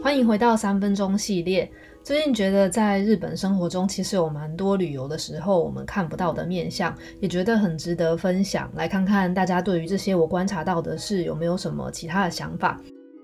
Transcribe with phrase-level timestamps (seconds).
[0.00, 1.68] 欢迎回到三分钟系列。
[2.04, 8.70] 最近觉得在日本生活中，其实有蛮多旅游的时候我们看不到的面相，也觉得很值得分享。
[8.76, 12.80] 来看看大家对于这些我观察到的事有没有什么其他的想法。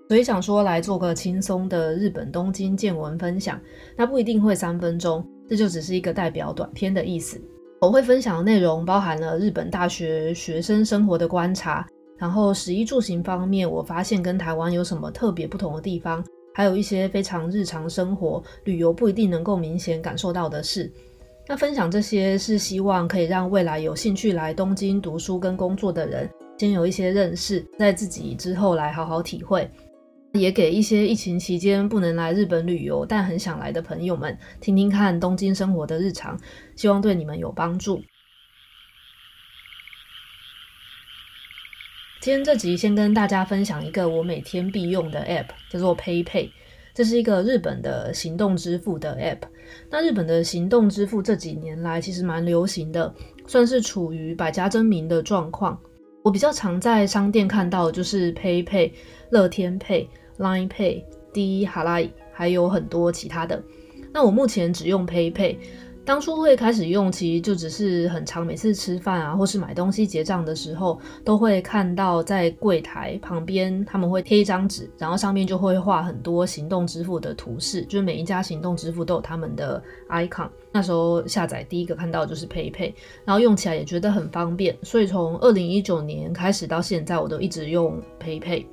[0.09, 3.59] 所以想说来做个轻松的日本东京见闻分享，
[3.97, 7.41] 那不一定会三分钟，这就只是一个代表短篇的意思。
[7.81, 11.87] 我会分享的内容包含了日本大学学生生活的观察，
[12.19, 16.23] 然后食衣住行方面，我发现跟台湾有什么特别不同的地方。
[16.55, 20.91] 还有一些非常日常生活、旅游不一定能够明显感受到的事。
[21.47, 29.69] 那分享这些是希望可以让未来有兴趣来东京读书跟工作的人，先有一些认识，在自己之后来好好体会。
[30.33, 36.37] 也给一些疫情期间不能来日本旅游但很想来的朋友们，听听看东京生活的日常，
[36.75, 38.01] 希望对你们有帮助。
[42.25, 46.49] 今天这集先跟大家分享一个我每天必用的 App，叫做 PayPay。
[46.95, 49.47] 这是一个日本的行动支付的 App。
[49.91, 53.15] 那日本的行动支付这几年来其实蛮流行的，
[53.47, 55.79] 算是处于百家争鸣的状况。
[56.23, 58.91] 我比较常在商店看到的就是 PayPay、
[59.29, 62.01] 乐天 Pay、Line Pay、D 哈拉，
[62.33, 63.63] 还有很多其他的。
[64.15, 65.59] 那我目前只用 PayPay。
[66.05, 80.49] 当初会开始用，其实就只是很常，每次吃饭啊，或是买东西结账的时候，都会看到在柜台旁边他们会贴一张纸，然后上面就会画很多行动支付的图示，就是每一家行动支付都有他们的 icon。
[80.71, 82.93] 那时候下载第一个看到就是 PayPay，
[83.25, 88.67] 然后用起来也觉得很方便，所以从二零一九年开始到现在，我都一直用 PayPay。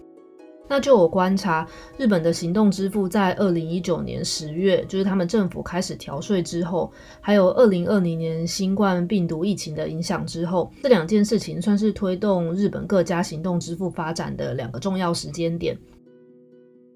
[0.71, 15.77] 那就我观察，日本的行动支付在二零一九年十月，就是他们政府开始调税之后，还有二零二零年新冠病毒疫情的影响之后，这两件事情算是推动日本各家行动支付发展的两个重要时间点。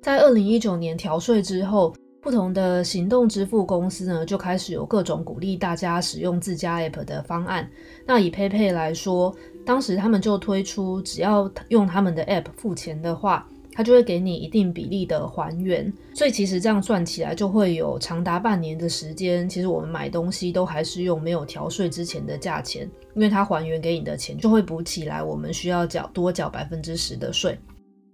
[0.01, 7.69] 在二零一九年调税之后，不同的行动支付公司呢，就开始有各种鼓励大家使用自家 App 的方案。
[8.07, 9.35] 那以 PayPay 来说，
[9.65, 19.49] 当时他们就推出，只要用他们的 App 付钱的话，它就会给你一定比例的还原，所以其实这样算起来就会有长达半年的时间。
[19.49, 27.59] 其实我们买东西都还是用没有调税之前的价钱，因为它还原给你的钱就会补起来，我们需要缴多缴百分之十的税。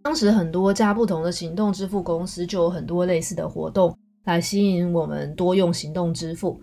[0.01, 6.59] 当时很多家不同的行动支付公司就有很多类似的活动来吸引我们多用行动支付。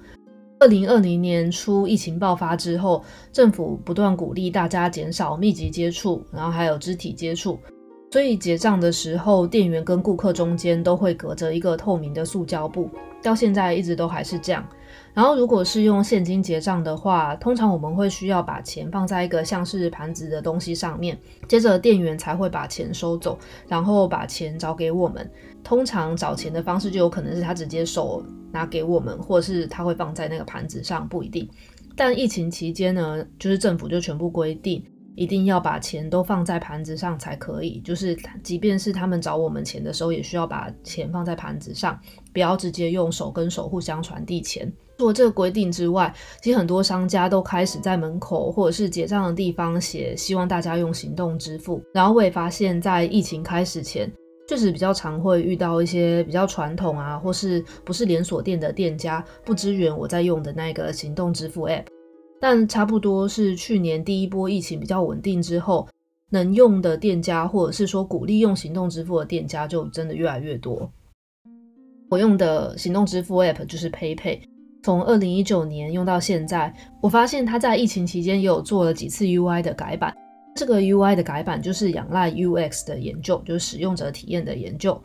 [0.58, 7.56] 二零二零年初疫情爆发之后，政府不断鼓励大家减少密集接触，然后还有肢体接触。
[8.10, 12.88] 所以结账的时候，店员跟顾客中间都会隔着一个透明的塑胶布，
[13.22, 14.66] 到现在一直都还是这样。
[15.12, 25.30] 然后，如果是用现金结账的话，通常我们会需要把钱放在一个像是盘子的东西上面，接着店员才会把钱收走，然后把钱找给我们。
[25.62, 31.46] 通常找钱的方式就有可能是他直接手拿给我们，或是他会放在那个盘子上，不一定。
[31.94, 34.82] 但疫情期间呢，就是政府就全部规定。
[35.18, 41.98] 一定要把钱都放在盘子上才可以，就是即便是他们找我们钱的时候，也需要把钱放在盘子上，
[42.32, 44.72] 不要直接用手跟手互相传递钱。
[44.96, 51.82] 除了这个规定之外，其实很多商家都开始在门口或者是结账的地方写，希望大家用行动支付。
[51.92, 54.08] 然后我也发现，在疫情开始前，
[54.48, 61.84] 确实比较常会遇到一些比较传统啊，或是不是连锁店的店家不支援我在用的那个行动支付 App。
[62.40, 65.88] 但差不多是去年第一波疫情比较稳定之后，
[66.30, 70.90] 能用的店家或者是说鼓励用行动支付的店家就真的越来越多。
[72.08, 74.40] 我用的行动支付 App 就是 PayPay，
[74.82, 76.72] 从二零一九年用到现在，
[77.02, 80.14] 我发现它在疫情期间也有做了几次 UI 的改版。
[80.54, 85.00] 这个 UI 的改版就是仰赖 UX 的研究，就是使用者体验的研究。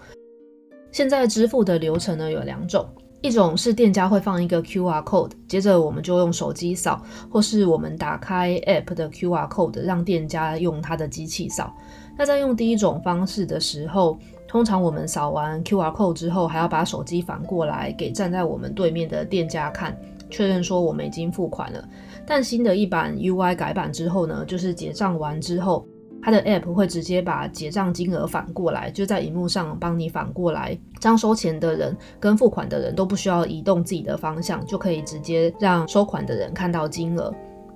[0.91, 2.87] 现在支付的流程呢有两种。
[3.23, 7.01] 一种是店家会放一个 QR code，接着我们就用手机扫，
[7.31, 11.73] 或是我们打开 App 的 QR code，让店家用他的机器扫。
[12.17, 19.97] 那在用第一种方式的时候，通常我们扫完 QR code 之后，还要把手机反过来给站在我们对面的店家看，
[20.29, 21.81] 确认说我们已经付款了。
[22.27, 25.87] 但新的一版 UI 改版之后呢，就是结账完之后，
[26.23, 37.33] 它的 App 会直接把结账金额反过来，就在荧幕上帮你反过来，这样收钱的人跟付款的人都不需要移动自己的方向，就可以直接让收款的人看到金额。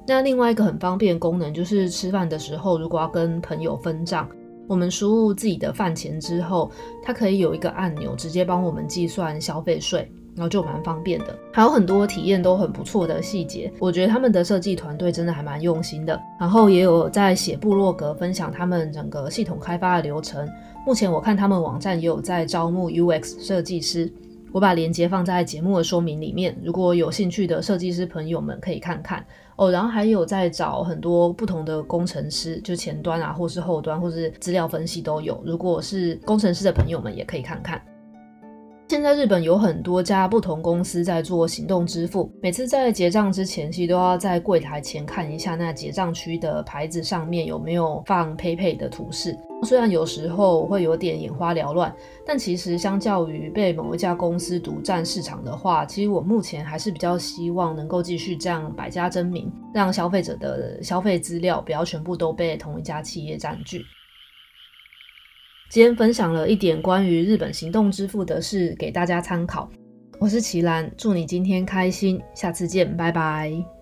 [0.07, 4.29] 那另外一个很方便的功能就是吃饭的时候，如果要跟朋友分账，
[4.65, 6.71] 我们输入自己的饭钱之后，
[7.03, 10.09] 它可以有一个按钮直接帮我们计算消费税。
[10.38, 16.22] 然后就蛮方便的，还有很多体验都很不错的细节，我觉得他们的设计团队真的还蛮用心的。
[16.39, 20.48] 然后也有在写部落格分享他们整个系统开发的流程。
[20.86, 24.13] 目前我看他们网站也有在招募 UX 设计师，
[24.51, 29.25] 我把链接放在节目的说明里面，如果有兴趣的设计师朋友们可以看看
[29.56, 29.72] 哦。
[29.72, 35.42] 然后还有在找很多不同的工程师，就前端啊，或是后端，或是资料分析都有。
[35.44, 37.81] 如果是工程师的朋友们也可以看看。
[38.89, 49.38] 现在日本有很多家不同公司在做行动支付，每次在结账之前，其实都要在柜台前看一下那结账区的牌子上面有没有放 PayPay 的图示。
[49.63, 51.94] 虽然有时候会有点眼花缭乱，
[52.25, 63.84] 但其实相较于被某一家公司独占市场的话，其实我目前还是比较希望能够继续这样百家争鸣，让消费者的消费资料不要全部都被同一家企业占据。
[65.69, 69.69] 今天分享了一点关于日本行动支付的事，给大家参考。
[70.17, 73.76] 我是齐兰，祝你今天开心，下次见，拜拜。